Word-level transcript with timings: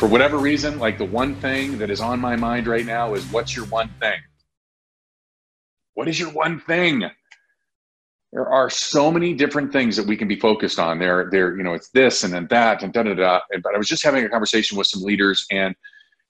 for 0.00 0.08
whatever 0.08 0.38
reason, 0.38 0.78
like 0.78 0.96
the 0.96 1.04
one 1.04 1.34
thing 1.34 1.76
that 1.76 1.90
is 1.90 2.00
on 2.00 2.18
my 2.18 2.34
mind 2.34 2.66
right 2.66 2.86
now 2.86 3.12
is 3.12 3.22
what's 3.26 3.54
your 3.54 3.66
one 3.66 3.90
thing? 4.00 4.18
What 5.92 6.08
is 6.08 6.18
your 6.18 6.30
one 6.30 6.58
thing? 6.58 7.04
There 8.32 8.48
are 8.48 8.70
so 8.70 9.12
many 9.12 9.34
different 9.34 9.74
things 9.74 9.98
that 9.98 10.06
we 10.06 10.16
can 10.16 10.26
be 10.26 10.40
focused 10.40 10.78
on. 10.78 10.98
There, 10.98 11.28
there, 11.30 11.54
you 11.54 11.62
know, 11.62 11.74
it's 11.74 11.90
this 11.90 12.24
and 12.24 12.32
then 12.32 12.46
that 12.48 12.82
and 12.82 12.94
da 12.94 13.02
da 13.02 13.12
da. 13.12 13.40
But 13.62 13.74
I 13.74 13.78
was 13.78 13.88
just 13.88 14.02
having 14.02 14.24
a 14.24 14.30
conversation 14.30 14.78
with 14.78 14.86
some 14.86 15.02
leaders, 15.02 15.44
and 15.50 15.74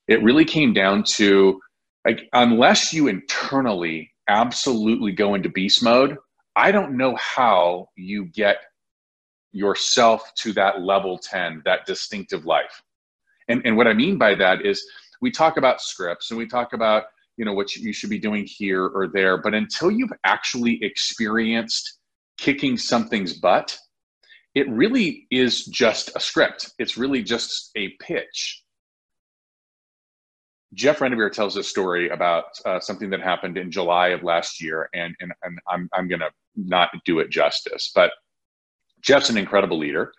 it 0.08 0.20
really 0.24 0.44
came 0.44 0.72
down 0.72 1.04
to 1.18 1.60
like 2.04 2.28
unless 2.32 2.92
you 2.92 3.06
internally 3.06 4.10
absolutely 4.26 5.12
go 5.12 5.34
into 5.34 5.48
beast 5.48 5.80
mode, 5.80 6.16
I 6.56 6.72
don't 6.72 6.96
know 6.96 7.14
how 7.14 7.86
you 7.94 8.24
get 8.24 8.56
yourself 9.52 10.28
to 10.38 10.52
that 10.54 10.82
level 10.82 11.18
10, 11.18 11.62
that 11.66 11.86
distinctive 11.86 12.44
life. 12.46 12.82
And, 13.50 13.60
and 13.64 13.76
what 13.76 13.88
I 13.88 13.92
mean 13.92 14.16
by 14.16 14.34
that 14.36 14.64
is 14.64 14.82
we 15.20 15.30
talk 15.30 15.56
about 15.56 15.82
scripts 15.82 16.30
and 16.30 16.38
we 16.38 16.46
talk 16.46 16.72
about, 16.72 17.04
you 17.36 17.44
know, 17.44 17.52
what 17.52 17.74
you 17.74 17.92
should 17.92 18.10
be 18.10 18.18
doing 18.18 18.46
here 18.46 18.86
or 18.86 19.08
there, 19.08 19.36
but 19.36 19.54
until 19.54 19.90
you've 19.90 20.12
actually 20.24 20.78
experienced 20.82 21.98
kicking 22.38 22.76
something's 22.78 23.34
butt, 23.34 23.76
it 24.54 24.68
really 24.70 25.26
is 25.30 25.64
just 25.66 26.10
a 26.16 26.20
script. 26.20 26.72
It's 26.78 26.96
really 26.96 27.22
just 27.22 27.70
a 27.76 27.90
pitch. 28.00 28.62
Jeff 30.74 31.00
Rendevere 31.00 31.32
tells 31.32 31.56
a 31.56 31.64
story 31.64 32.08
about 32.10 32.44
uh, 32.64 32.78
something 32.78 33.10
that 33.10 33.20
happened 33.20 33.58
in 33.58 33.72
July 33.72 34.08
of 34.08 34.22
last 34.22 34.62
year, 34.62 34.88
and, 34.94 35.14
and, 35.20 35.32
and 35.42 35.58
I'm, 35.68 35.88
I'm 35.92 36.06
going 36.06 36.20
to 36.20 36.30
not 36.54 36.90
do 37.04 37.18
it 37.18 37.30
justice. 37.30 37.90
But 37.92 38.12
Jeff's 39.00 39.30
an 39.30 39.36
incredible 39.36 39.78
leader. 39.78 40.12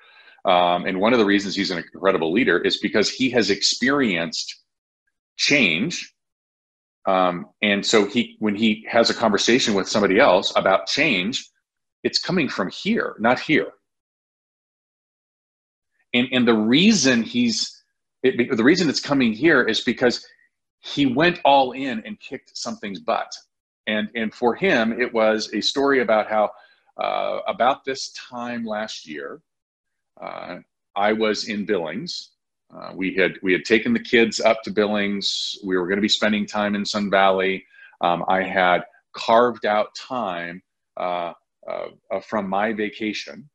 Um, 0.46 0.86
and 0.86 1.00
one 1.00 1.14
of 1.14 1.20
the 1.20 1.26
reasons 1.26 1.56
he's 1.56 1.72
an 1.72 1.78
incredible 1.78 2.32
leader 2.32 2.58
is 2.60 2.80
because 2.80 3.10
he 3.10 3.30
has 3.32 3.50
experienced 3.50 4.56
change. 5.38 6.14
Um, 7.08 7.48
and 7.62 7.86
so 7.86 8.06
he, 8.06 8.36
when 8.40 8.56
he 8.56 8.86
has 8.90 9.10
a 9.10 9.14
conversation 9.14 9.74
with 9.74 9.88
somebody 9.88 10.20
else 10.20 10.54
about 10.56 10.88
change, 10.88 11.48
it's 12.04 12.20
coming 12.20 12.50
from 12.50 12.70
here, 12.70 13.16
not 13.20 13.40
here. 13.40 13.72
And, 16.14 16.28
and 16.32 16.48
the 16.48 16.54
reason 16.54 17.24
he's, 17.24 17.84
it, 18.24 18.56
the 18.56 18.64
reason 18.64 18.90
it's 18.90 19.00
coming 19.00 19.34
here 19.34 19.64
is 19.64 19.82
because 19.82 20.26
he 20.80 21.06
went 21.06 21.40
all 21.46 21.72
in 21.72 22.04
and 22.06 22.20
kicked 22.20 22.58
something's 22.58 23.00
butt. 23.00 23.32
And, 23.88 24.10
and 24.16 24.34
for 24.34 24.56
him, 24.56 25.00
it 25.00 25.14
was 25.14 25.52
a 25.54 25.62
story 25.62 26.02
about 26.02 26.30
how 26.30 26.52
uh, 26.98 27.40
about 27.48 27.84
this 27.86 28.12
time 28.14 28.66
last 28.66 29.08
year, 29.08 29.42
uh, 30.22 30.58
I 30.96 31.14
was 31.14 31.48
in 31.48 31.66
Billings. 31.66 32.32
Uh, 32.74 32.92
we 32.96 33.14
had 33.16 33.34
we 33.44 33.52
had 33.52 33.66
taken 33.66 33.94
the 33.94 34.00
kids 34.00 34.40
up 34.40 34.62
to 34.64 34.72
Billings. 34.72 35.56
We 35.64 35.78
were 35.78 35.88
going 35.88 35.98
to 35.98 36.02
be 36.02 36.10
spending 36.10 36.46
time 36.46 36.76
in 36.76 36.86
Sun 36.86 37.10
Valley. 37.10 37.66
Um, 38.02 38.24
I 38.28 38.44
had 38.44 38.84
carved 39.14 39.66
out 39.66 39.94
time 39.96 40.62
uh, 40.98 41.34
uh, 41.70 42.20
from 42.22 42.48
my 42.50 42.74
vacation 42.74 43.50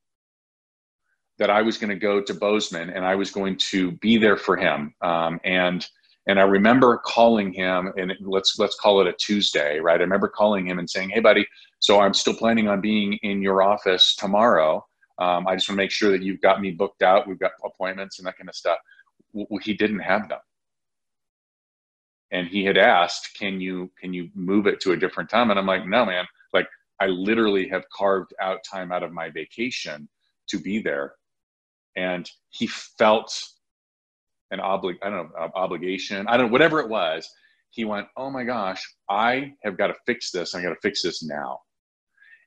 that 1.39 1.51
I 1.51 1.63
was 1.63 1.77
going 1.77 1.91
to 1.91 1.97
go 1.97 2.21
to 2.21 2.35
Bozeman 2.35 2.91
and 2.91 3.05
I 3.05 3.15
was 3.15 3.31
going 3.31 3.57
to 3.57 3.93
be 3.93 4.17
there 4.17 4.37
for 4.37 4.57
him. 4.57 4.95
Um, 5.03 5.41
and 5.45 5.87
and 6.29 6.41
I 6.41 6.43
remember 6.43 6.99
calling 6.99 7.53
him, 7.53 7.93
and 7.97 8.13
let's 8.21 8.59
let's 8.59 8.75
call 8.75 9.01
it 9.01 9.07
a 9.07 9.13
Tuesday, 9.13 9.79
right? 9.79 10.01
I 10.01 10.03
remember 10.03 10.29
calling 10.29 10.67
him 10.67 10.81
and 10.81 10.91
saying, 10.91 11.11
"Hey, 11.11 11.21
buddy, 11.21 11.47
so 11.79 12.01
I'm 12.01 12.15
still 12.15 12.35
planning 12.35 12.67
on 12.69 12.81
being 12.81 13.15
in 13.23 13.43
your 13.43 13.63
office 13.63 14.17
tomorrow. 14.17 14.85
Um, 15.19 15.47
I 15.47 15.55
just 15.57 15.69
want 15.69 15.79
to 15.79 15.83
make 15.85 15.91
sure 15.91 16.11
that 16.13 16.23
you've 16.23 16.41
got 16.43 16.61
me 16.61 16.73
booked 16.73 17.03
out. 17.03 17.27
We've 17.27 17.39
got 17.39 17.53
appointments 17.65 18.19
and 18.19 18.27
that 18.27 18.37
kind 18.39 18.49
of 18.49 18.55
stuff." 18.55 18.79
He 19.63 19.75
didn't 19.75 20.01
have 20.01 20.29
them, 20.29 20.41
and 22.33 22.49
he 22.49 22.65
had 22.65 22.77
asked, 22.79 23.35
"Can 23.39 23.61
you 23.61 23.91
can 24.01 24.13
you 24.15 24.31
move 24.35 24.67
it 24.67 24.81
to 24.81 24.93
a 24.93 24.97
different 24.97 25.31
time?" 25.31 25.51
And 25.51 25.59
I'm 25.59 25.67
like, 25.67 25.87
"No, 25.87 26.05
man. 26.07 26.27
Like 26.53 26.69
I 27.01 27.07
literally 27.07 27.69
have 27.69 27.85
carved 27.91 28.35
out 28.41 28.61
time 28.71 28.93
out 28.93 29.03
of 29.03 29.13
my 29.13 29.31
vacation 29.31 30.09
to 30.49 30.59
be 30.61 30.81
there." 30.81 31.15
And 31.97 32.31
he 32.51 32.67
felt 32.67 33.43
an 34.51 34.61
oblig 34.61 34.97
I 35.03 35.11
don't 35.11 35.31
know 35.31 35.51
obligation 35.55 36.27
I 36.29 36.37
don't 36.37 36.47
know 36.47 36.53
whatever 36.53 36.81
it 36.81 36.89
was. 36.89 37.31
He 37.71 37.85
went, 37.85 38.09
oh 38.17 38.31
my 38.31 38.45
gosh, 38.45 38.83
I 39.11 39.53
have 39.65 39.77
got 39.77 39.89
to 39.89 39.95
fix 40.07 40.31
this. 40.31 40.55
I 40.55 40.63
got 40.63 40.71
to 40.71 40.81
fix 40.83 41.03
this 41.03 41.23
now. 41.23 41.61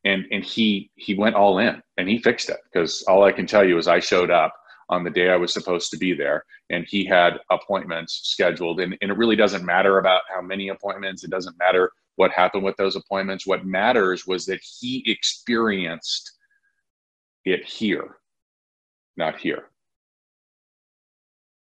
And 0.05 0.25
and 0.31 0.43
he 0.43 0.91
he 0.95 1.15
went 1.15 1.35
all 1.35 1.59
in 1.59 1.81
and 1.97 2.07
he 2.07 2.19
fixed 2.19 2.49
it 2.49 2.57
because 2.71 3.03
all 3.03 3.23
I 3.23 3.31
can 3.31 3.45
tell 3.45 3.65
you 3.65 3.77
is 3.77 3.87
I 3.87 3.99
showed 3.99 4.31
up 4.31 4.53
on 4.89 5.03
the 5.03 5.09
day 5.09 5.29
I 5.29 5.35
was 5.35 5.53
supposed 5.53 5.91
to 5.91 5.97
be 5.97 6.13
there 6.13 6.43
and 6.69 6.85
he 6.87 7.05
had 7.05 7.39
appointments 7.51 8.21
scheduled. 8.23 8.79
And, 8.79 8.97
and 9.01 9.11
it 9.11 9.17
really 9.17 9.35
doesn't 9.35 9.65
matter 9.65 9.99
about 9.99 10.21
how 10.33 10.41
many 10.41 10.69
appointments. 10.69 11.23
It 11.23 11.29
doesn't 11.29 11.57
matter 11.59 11.91
what 12.15 12.31
happened 12.31 12.63
with 12.63 12.77
those 12.77 12.95
appointments. 12.95 13.45
What 13.45 13.65
matters 13.65 14.25
was 14.25 14.45
that 14.45 14.61
he 14.61 15.03
experienced 15.05 16.31
it 17.45 17.63
here 17.65 18.19
not 19.19 19.37
here. 19.37 19.65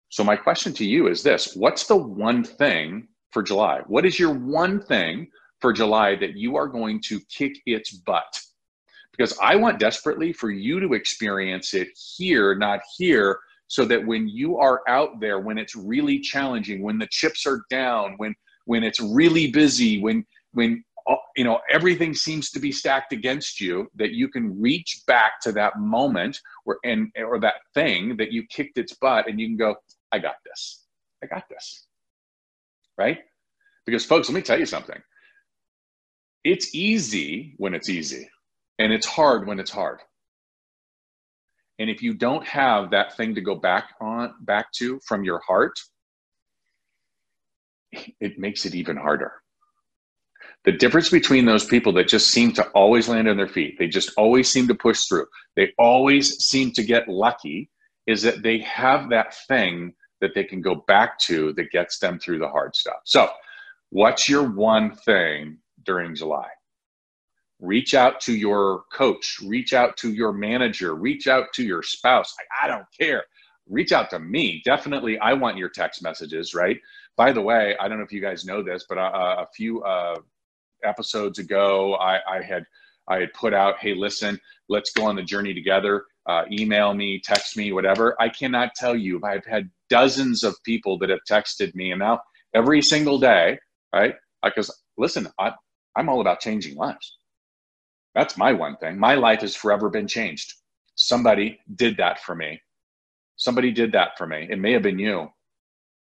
So, 0.07 0.23
my 0.23 0.37
question 0.37 0.71
to 0.73 0.85
you 0.85 1.07
is 1.07 1.21
this. 1.21 1.53
What's 1.55 1.87
the 1.87 1.97
one 1.97 2.45
thing 2.45 3.09
for 3.31 3.43
July? 3.43 3.81
What 3.87 4.05
is 4.05 4.17
your 4.17 4.33
one 4.33 4.81
thing 4.81 5.27
for 5.61 5.73
July 5.73 6.15
that 6.15 6.35
you 6.35 6.55
are 6.55 6.67
going 6.67 7.01
to 7.07 7.19
kick 7.29 7.57
its 7.65 7.91
butt? 7.91 8.41
Because 9.11 9.37
I 9.41 9.55
want 9.55 9.79
desperately 9.79 10.31
for 10.31 10.51
you 10.51 10.79
to 10.79 10.93
experience 10.93 11.73
it 11.73 11.87
here, 12.17 12.55
not 12.55 12.81
here, 12.97 13.39
so 13.67 13.83
that 13.85 14.05
when 14.05 14.27
you 14.27 14.57
are 14.57 14.81
out 14.87 15.19
there, 15.19 15.39
when 15.39 15.57
it's 15.57 15.75
really 15.75 16.19
challenging, 16.19 16.81
when 16.81 16.99
the 16.99 17.07
chips 17.09 17.45
are 17.45 17.63
down, 17.69 18.13
when 18.17 18.35
when 18.65 18.83
it's 18.83 18.99
really 18.99 19.49
busy, 19.49 19.99
when 19.99 20.25
when 20.51 20.83
uh, 21.09 21.15
you 21.35 21.43
know 21.43 21.59
everything 21.71 22.13
seems 22.13 22.51
to 22.51 22.59
be 22.59 22.71
stacked 22.71 23.11
against 23.11 23.59
you 23.59 23.89
that 23.95 24.11
you 24.11 24.29
can 24.29 24.59
reach 24.61 25.01
back 25.07 25.41
to 25.41 25.51
that 25.53 25.79
moment 25.79 26.39
where 26.65 26.77
and 26.85 27.11
or 27.17 27.39
that 27.39 27.55
thing 27.73 28.15
that 28.17 28.31
you 28.31 28.45
kicked 28.49 28.77
its 28.77 28.93
butt 28.93 29.27
and 29.27 29.39
you 29.39 29.47
can 29.47 29.57
go 29.57 29.75
I 30.11 30.19
got 30.19 30.35
this. 30.45 30.85
I 31.23 31.27
got 31.27 31.43
this. 31.49 31.87
Right? 32.97 33.19
Because, 33.85 34.05
folks, 34.05 34.29
let 34.29 34.35
me 34.35 34.41
tell 34.41 34.59
you 34.59 34.65
something. 34.65 35.01
It's 36.47 36.73
easy 36.73 37.55
when 37.57 37.73
it's 37.73 37.89
easy, 37.89 38.29
and 38.79 38.93
it's 38.93 39.05
hard 39.05 39.47
when 39.49 39.59
it's 39.59 39.69
hard. 39.69 39.99
And 41.77 41.89
if 41.89 42.01
you 42.01 42.13
don't 42.13 42.47
have 42.47 42.91
that 42.91 43.17
thing 43.17 43.35
to 43.35 43.41
go 43.41 43.53
back 43.53 43.95
on 43.99 44.33
back 44.39 44.71
to 44.77 45.01
from 45.05 45.25
your 45.25 45.41
heart, 45.45 45.77
it 47.91 48.39
makes 48.39 48.65
it 48.65 48.75
even 48.75 48.95
harder. 48.95 49.33
The 50.63 50.71
difference 50.71 51.09
between 51.09 51.43
those 51.43 51.65
people 51.65 51.91
that 51.95 52.07
just 52.07 52.29
seem 52.29 52.53
to 52.53 52.63
always 52.69 53.09
land 53.09 53.27
on 53.27 53.35
their 53.35 53.49
feet, 53.49 53.77
they 53.77 53.89
just 53.89 54.13
always 54.15 54.49
seem 54.49 54.69
to 54.69 54.73
push 54.73 55.03
through, 55.03 55.25
they 55.57 55.73
always 55.77 56.37
seem 56.45 56.71
to 56.75 56.83
get 56.83 57.09
lucky, 57.09 57.69
is 58.05 58.21
that 58.21 58.41
they 58.41 58.59
have 58.59 59.09
that 59.09 59.35
thing 59.49 59.91
that 60.21 60.33
they 60.33 60.45
can 60.45 60.61
go 60.61 60.75
back 60.87 61.19
to 61.27 61.51
that 61.55 61.71
gets 61.71 61.99
them 61.99 62.19
through 62.19 62.39
the 62.39 62.47
hard 62.47 62.73
stuff. 62.73 63.01
So, 63.03 63.29
what's 63.89 64.29
your 64.29 64.49
one 64.49 64.95
thing 64.95 65.57
during 65.87 66.13
July? 66.13 66.49
Reach 67.59 67.95
out 67.95 68.21
to 68.21 68.33
your 68.33 68.83
coach, 68.93 69.39
reach 69.43 69.73
out 69.73 69.97
to 69.97 70.13
your 70.13 70.31
manager, 70.31 70.93
reach 70.93 71.27
out 71.27 71.47
to 71.55 71.63
your 71.63 71.81
spouse. 71.81 72.35
I, 72.39 72.65
I 72.65 72.67
don't 72.67 72.85
care. 72.97 73.23
Reach 73.67 73.91
out 73.91 74.11
to 74.11 74.19
me. 74.19 74.61
Definitely, 74.63 75.17
I 75.17 75.33
want 75.33 75.57
your 75.57 75.69
text 75.69 76.03
messages, 76.03 76.53
right? 76.53 76.79
By 77.15 77.31
the 77.31 77.41
way, 77.41 77.75
I 77.79 77.87
don't 77.87 77.97
know 77.97 78.03
if 78.05 78.11
you 78.11 78.21
guys 78.21 78.45
know 78.45 78.61
this, 78.61 78.85
but 78.87 78.99
uh, 78.99 79.37
a 79.39 79.47
few 79.55 79.81
uh, 79.81 80.19
episodes 80.83 81.39
ago, 81.39 81.95
I, 81.95 82.19
I 82.29 82.43
had 82.43 82.63
I 83.09 83.17
had 83.17 83.33
put 83.33 83.53
out, 83.55 83.79
"Hey, 83.79 83.95
listen, 83.95 84.39
let's 84.69 84.91
go 84.91 85.05
on 85.05 85.15
the 85.15 85.23
journey 85.23 85.55
together." 85.55 86.03
uh, 86.27 86.43
email 86.51 86.93
me, 86.93 87.19
text 87.23 87.57
me, 87.57 87.71
whatever. 87.71 88.15
I 88.19 88.29
cannot 88.29 88.75
tell 88.75 88.95
you. 88.95 89.21
I've 89.23 89.45
had 89.45 89.69
dozens 89.89 90.43
of 90.43 90.55
people 90.63 90.97
that 90.99 91.09
have 91.09 91.21
texted 91.29 91.73
me, 91.73 91.91
and 91.91 91.99
now 91.99 92.19
every 92.53 92.81
single 92.81 93.17
day, 93.17 93.57
right? 93.93 94.15
Because 94.43 94.69
listen, 94.97 95.27
I, 95.39 95.53
I'm 95.97 96.09
all 96.09 96.21
about 96.21 96.39
changing 96.39 96.75
lives. 96.75 97.17
That's 98.15 98.37
my 98.37 98.53
one 98.53 98.77
thing. 98.77 98.97
My 98.97 99.15
life 99.15 99.41
has 99.41 99.55
forever 99.55 99.89
been 99.89 100.07
changed. 100.07 100.53
Somebody 100.95 101.59
did 101.75 101.97
that 101.97 102.19
for 102.21 102.35
me. 102.35 102.61
Somebody 103.35 103.71
did 103.71 103.91
that 103.91 104.17
for 104.17 104.25
me. 104.25 104.47
It 104.49 104.59
may 104.59 104.73
have 104.73 104.83
been 104.83 104.99
you, 104.99 105.27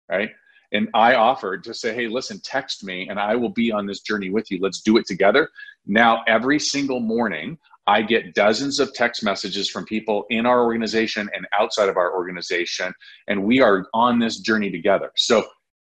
right? 0.08 0.30
And 0.72 0.88
I 0.94 1.14
offered 1.14 1.64
to 1.64 1.74
say, 1.74 1.94
hey, 1.94 2.08
listen, 2.08 2.40
text 2.44 2.84
me 2.84 3.08
and 3.08 3.18
I 3.18 3.36
will 3.36 3.50
be 3.50 3.72
on 3.72 3.86
this 3.86 4.00
journey 4.00 4.30
with 4.30 4.50
you. 4.50 4.58
Let's 4.60 4.82
do 4.82 4.96
it 4.96 5.06
together. 5.06 5.48
Now, 5.86 6.22
every 6.26 6.58
single 6.58 7.00
morning, 7.00 7.58
I 7.86 8.02
get 8.02 8.34
dozens 8.34 8.80
of 8.80 8.92
text 8.92 9.22
messages 9.22 9.70
from 9.70 9.84
people 9.84 10.26
in 10.30 10.44
our 10.44 10.64
organization 10.64 11.30
and 11.34 11.46
outside 11.58 11.88
of 11.88 11.96
our 11.96 12.14
organization, 12.14 12.92
and 13.28 13.44
we 13.44 13.60
are 13.60 13.86
on 13.94 14.18
this 14.18 14.40
journey 14.40 14.70
together. 14.70 15.12
So, 15.16 15.46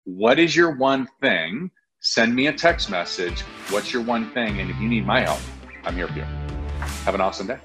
what 0.05 0.39
is 0.39 0.55
your 0.55 0.77
one 0.77 1.09
thing? 1.21 1.71
Send 2.03 2.35
me 2.35 2.47
a 2.47 2.53
text 2.53 2.89
message. 2.89 3.43
What's 3.69 3.93
your 3.93 4.03
one 4.03 4.31
thing? 4.31 4.59
And 4.59 4.71
if 4.71 4.81
you 4.81 4.89
need 4.89 5.05
my 5.05 5.21
help, 5.21 5.41
I'm 5.85 5.95
here 5.95 6.09
for 6.09 6.15
you. 6.15 6.23
Have 7.05 7.15
an 7.15 7.21
awesome 7.21 7.47
day. 7.47 7.59